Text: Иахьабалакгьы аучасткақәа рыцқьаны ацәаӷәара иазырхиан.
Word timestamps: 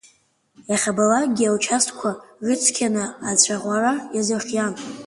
Иахьабалакгьы 0.69 1.45
аучасткақәа 1.47 2.11
рыцқьаны 2.45 3.03
ацәаӷәара 3.29 3.93
иазырхиан. 4.15 4.73